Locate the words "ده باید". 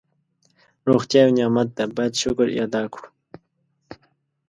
1.77-2.13